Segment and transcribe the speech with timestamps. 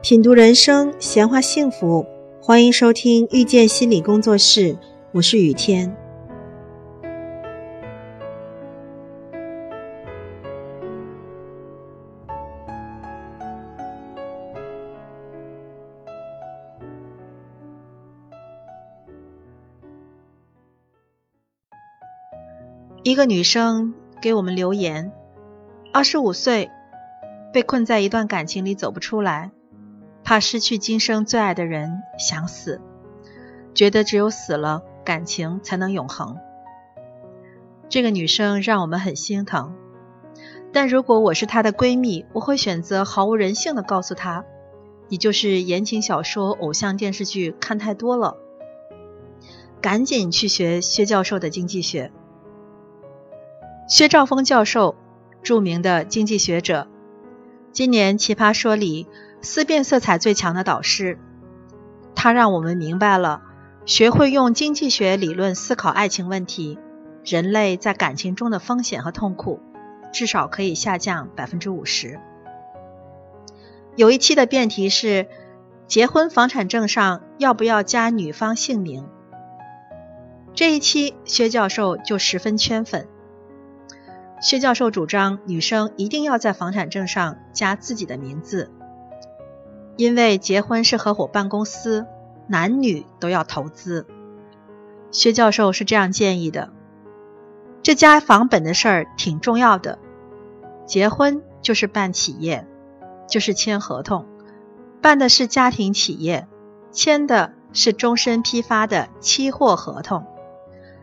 [0.00, 2.06] 品读人生，闲话幸福，
[2.40, 4.78] 欢迎收听遇见心理工作室，
[5.10, 5.92] 我是雨天。
[23.02, 23.92] 一个女生
[24.22, 25.10] 给我们留言：
[25.92, 26.70] 二十五岁，
[27.52, 29.50] 被困在一段感情里走不出来。
[30.28, 32.82] 怕失去今生最爱的人，想死，
[33.72, 36.36] 觉得只有死了，感情才能永恒。
[37.88, 39.74] 这个女生让我们很心疼，
[40.70, 44.44] 但如果我是她的闺蜜，我会选择毫无人性的告诉她
[45.08, 48.36] ：“你就是言情小说、偶像电视剧看太多了，
[49.80, 52.12] 赶紧去学薛教授的经济学。”
[53.88, 54.94] 薛兆丰教授，
[55.42, 56.86] 著名的经济学者，
[57.72, 59.06] 今年《奇葩说》里。
[59.40, 61.18] 思辨色彩最强的导师，
[62.14, 63.42] 他让我们明白了，
[63.86, 66.78] 学会用经济学理论思考爱情问题，
[67.24, 69.60] 人类在感情中的风险和痛苦，
[70.12, 72.18] 至少可以下降百分之五十。
[73.96, 75.28] 有一期的辩题是：
[75.86, 79.08] 结婚房产证上要不要加女方姓名？
[80.54, 83.06] 这一期薛教授就十分圈粉。
[84.40, 88.70] 薛教授主张，女生一定要在房产证上加自己的名字。
[89.98, 92.06] 因为结婚是合伙办公司，
[92.46, 94.06] 男女都要投资。
[95.10, 96.70] 薛教授是这样建议的：
[97.82, 99.98] 这家房本的事儿挺重要的。
[100.86, 102.64] 结婚就是办企业，
[103.28, 104.24] 就是签合同，
[105.02, 106.46] 办的是家庭企业，
[106.92, 110.24] 签的是终身批发的期货合同。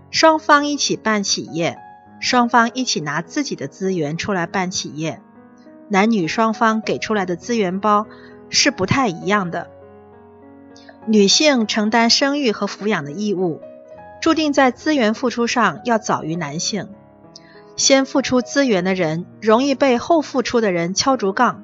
[0.09, 1.77] 双方一起办企业，
[2.21, 5.21] 双方一起拿自己的资源出来办企业，
[5.89, 8.07] 男女双方给出来的资源包。
[8.55, 9.69] 是不太一样的。
[11.05, 13.61] 女性承担生育和抚养的义务，
[14.19, 16.89] 注定在资源付出上要早于男性。
[17.75, 21.63] 先付出资源的人，容易被后付出的人敲竹杠。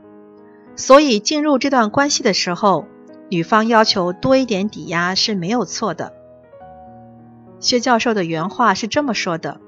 [0.76, 2.86] 所以进入这段关系的时候，
[3.30, 6.14] 女方要求多一点抵押是没有错的。
[7.60, 9.60] 薛教授的原话是这么说的：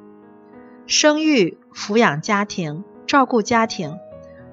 [0.85, 3.97] 生育、抚养家庭、照顾家庭，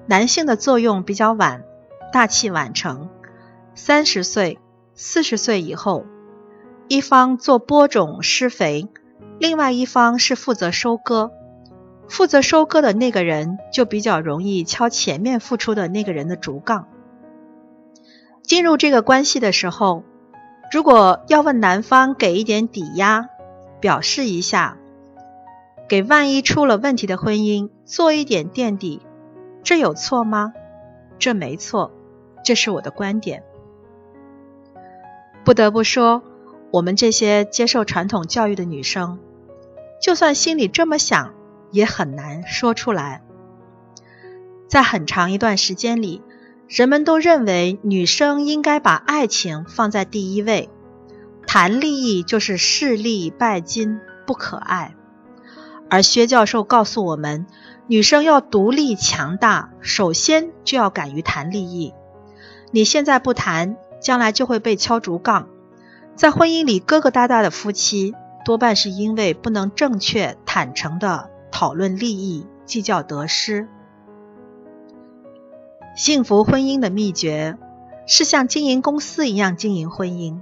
[0.07, 1.63] 男性的作用比较晚。
[2.11, 3.07] 大器晚成，
[3.73, 4.59] 三十岁、
[4.95, 6.05] 四十岁以后，
[6.89, 8.89] 一方做播种施肥，
[9.39, 11.31] 另外一方是负责收割。
[12.09, 16.89] 负责收割的那个人就比较容易敲前面付出的那个人的竹杠。
[18.43, 20.03] 进入这个关系的时候，
[20.73, 23.29] 如果要问男方给一点抵押，
[23.79, 24.77] 表示一下，
[25.87, 29.01] 给万一出了问题的婚姻做一点垫底，
[29.63, 30.51] 这有错吗？
[31.17, 31.93] 这没错。
[32.43, 33.43] 这是我的观点。
[35.43, 36.23] 不得不说，
[36.71, 39.19] 我们这些接受传统教育的女生，
[40.01, 41.33] 就算心里这么想，
[41.71, 43.21] 也很难说出来。
[44.67, 46.21] 在很长一段时间里，
[46.67, 50.69] 人们都认为女生应该把爱情放在第一位，
[51.45, 54.95] 谈利益就是势利拜金，不可爱。
[55.89, 57.47] 而薛教授告诉我们，
[57.87, 61.93] 女生要独立强大，首先就要敢于谈利益。
[62.71, 65.49] 你现在不谈，将来就会被敲竹杠。
[66.15, 68.13] 在婚姻里疙疙瘩瘩的夫妻，
[68.45, 73.67] 多半是因为不能正确、坦诚的讨论利益，计较得失。
[75.95, 77.57] 幸福婚姻的秘诀
[78.07, 80.39] 是像经营公司一样经营婚姻。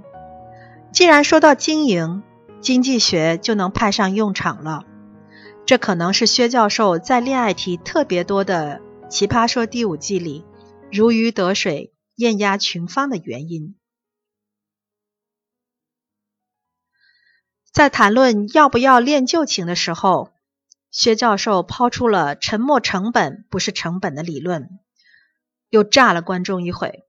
[0.92, 2.22] 既然说到经营，
[2.60, 4.84] 经济学就能派上用场了。
[5.66, 10.44] 这可能是薛教授在恋爱题特别多的《奇葩说》第五季里
[10.92, 11.92] 如鱼得水。
[12.20, 13.76] 艳压群芳的原因，
[17.72, 20.30] 在谈论要不要练旧情的时候，
[20.90, 24.80] 薛教授抛出了“沉没成本不是成本”的理论，
[25.70, 27.06] 又炸了观众一回。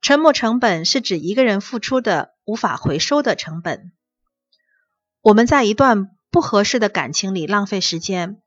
[0.00, 3.92] 沉没成本是指一个人付出的无法回收的成本。
[5.20, 8.40] 我们在一段不合适的感情里浪费时间，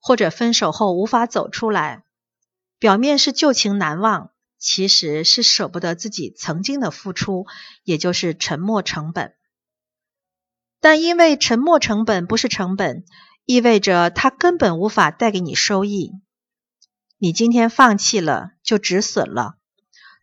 [0.00, 2.04] 或者分手后无法走出来，
[2.78, 4.32] 表面是旧情难忘。
[4.58, 7.46] 其实是舍不得自己曾经的付出，
[7.84, 9.34] 也就是沉没成本。
[10.80, 13.04] 但因为沉没成本不是成本，
[13.44, 16.12] 意味着它根本无法带给你收益。
[17.18, 19.56] 你今天放弃了，就止损了。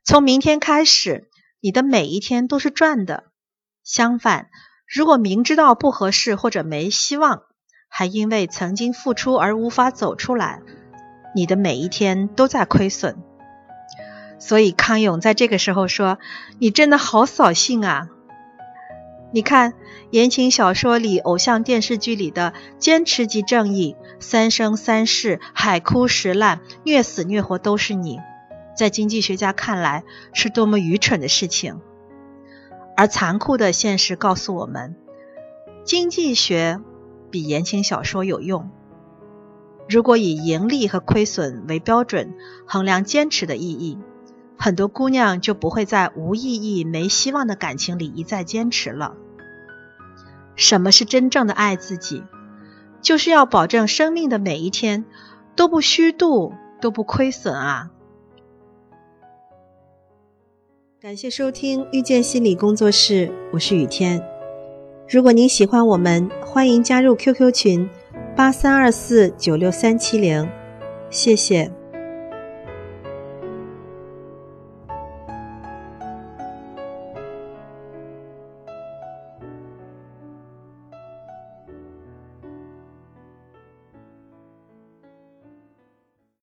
[0.03, 3.31] 从明天开始，你的每一天都是赚的。
[3.83, 4.49] 相反，
[4.87, 7.43] 如果明知道不合适或者没希望，
[7.89, 10.61] 还因为曾经付出而无法走出来，
[11.35, 13.23] 你的每一天都在亏损。
[14.45, 16.19] 所以康永在这个时候说
[16.59, 18.09] ：“你真的好扫兴啊！
[19.31, 19.73] 你看
[20.11, 28.19] 言情小说里、偶像电视剧里的坚持即正义、三生三世、海枯石烂、虐死虐活都是你，
[28.75, 30.03] 在经济学家看来
[30.33, 31.79] 是多么愚蠢的事情。
[32.97, 34.97] 而残酷的现实告诉我们，
[35.85, 36.81] 经济学
[37.31, 38.69] 比言情小说有用。
[39.87, 42.33] 如果以盈利和亏损为标准
[42.67, 43.97] 衡量坚持的意义。”
[44.63, 49.13] 很多姑娘就不会在无意义、没希望的感情里一再坚持了。
[50.55, 52.23] 什么是真正的爱自己？
[53.01, 55.03] 就是要保证生命的每一天
[55.57, 57.91] 都不虚度，都不亏损啊！
[61.01, 64.25] 感谢收听遇见心理工作室，我是雨天。
[65.09, 67.89] 如果您喜欢我们，欢迎加入 QQ 群
[68.33, 70.49] 八三二四九六三七零，
[71.09, 71.69] 谢谢。